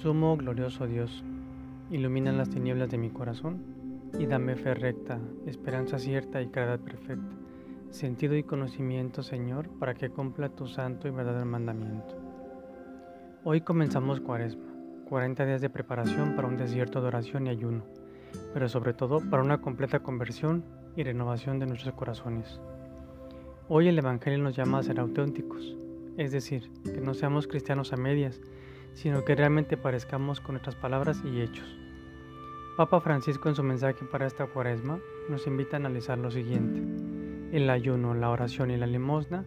[0.00, 1.22] Sumo glorioso Dios,
[1.90, 3.60] ilumina las tinieblas de mi corazón
[4.18, 7.36] y dame fe recta, esperanza cierta y caridad perfecta,
[7.90, 12.16] sentido y conocimiento, Señor, para que cumpla tu santo y verdadero mandamiento.
[13.44, 14.72] Hoy comenzamos Cuaresma,
[15.06, 17.84] 40 días de preparación para un desierto de oración y ayuno,
[18.54, 20.64] pero sobre todo para una completa conversión
[20.96, 22.58] y renovación de nuestros corazones.
[23.68, 25.76] Hoy el Evangelio nos llama a ser auténticos,
[26.16, 28.40] es decir, que no seamos cristianos a medias,
[28.94, 31.78] sino que realmente parezcamos con nuestras palabras y hechos.
[32.76, 36.80] Papa Francisco en su mensaje para esta cuaresma nos invita a analizar lo siguiente.
[37.56, 39.44] El ayuno, la oración y la limosna,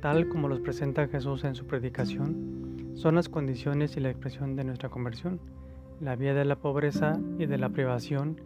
[0.00, 4.64] tal como los presenta Jesús en su predicación, son las condiciones y la expresión de
[4.64, 5.40] nuestra conversión,
[6.00, 8.40] la vía de la pobreza y de la privación,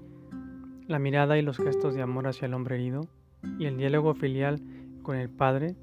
[0.88, 3.02] la mirada y los gestos de amor hacia el hombre herido
[3.58, 4.62] y el diálogo filial
[5.02, 5.76] con el Padre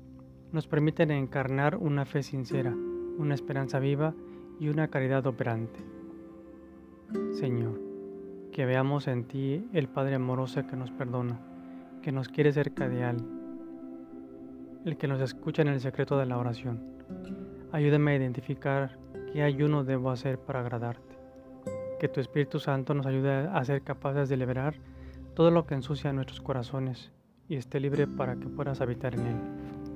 [0.51, 2.73] nos permiten encarnar una fe sincera,
[3.17, 4.13] una esperanza viva
[4.59, 5.79] y una caridad operante.
[7.31, 7.79] Señor,
[8.51, 11.39] que veamos en ti el Padre amoroso que nos perdona,
[12.01, 13.15] que nos quiere cerca de
[14.85, 16.81] el que nos escucha en el secreto de la oración.
[17.71, 18.97] Ayúdame a identificar
[19.31, 21.17] qué ayuno debo hacer para agradarte.
[21.99, 24.75] Que tu Espíritu Santo nos ayude a ser capaces de liberar
[25.35, 27.11] todo lo que ensucia nuestros corazones
[27.47, 29.37] y esté libre para que puedas habitar en él.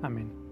[0.02, 0.43] Amén.